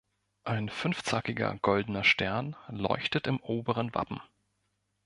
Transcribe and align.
Ein 0.45 0.69
fünfzackiger 0.69 1.59
goldener 1.61 2.03
Stern 2.03 2.55
leuchtet 2.69 3.27
im 3.27 3.39
oberen 3.39 3.93
Wappen. 3.93 4.19